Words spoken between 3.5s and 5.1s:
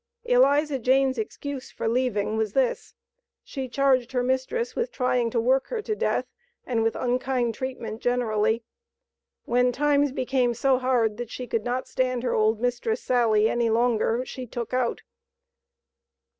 charged her mistress with